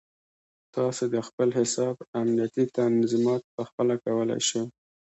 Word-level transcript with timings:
تاسو 0.75 1.03
د 1.13 1.15
خپل 1.27 1.49
حساب 1.59 1.95
امنیتي 2.21 2.63
تنظیمات 2.77 3.41
پخپله 3.55 3.95
کولی 4.05 4.39
شئ. 4.47 4.63